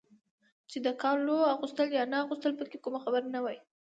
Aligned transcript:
چې 0.69 0.77
د 0.85 0.87
کالو 1.01 1.37
اغوستل 1.53 1.89
یا 1.99 2.03
نه 2.11 2.17
اغوستل 2.23 2.51
پکې 2.59 2.77
کومه 2.83 2.99
خبره 3.05 3.27
نه 3.35 3.39
وای. 3.43 3.57